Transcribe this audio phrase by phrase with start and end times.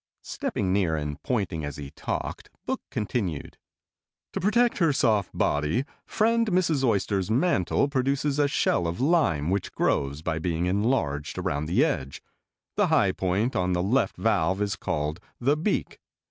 [0.23, 3.59] Stepping near and pointing as he talked, Book continued:
[4.33, 6.83] "To protect her soft body, friend Mrs.
[6.83, 12.19] Oyster's mantle produces a shell of lime which grows by being enlarged around the edge.
[12.77, 15.99] The high point on the left valve is called the beak.